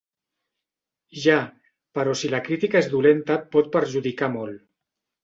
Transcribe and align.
Ja, 1.25 1.35
però 1.97 2.15
si 2.21 2.31
la 2.31 2.39
crítica 2.47 2.81
és 2.85 2.89
dolenta 2.95 3.37
et 3.43 3.47
pot 3.57 3.69
perjudicar 3.77 4.31
molt. 4.39 4.65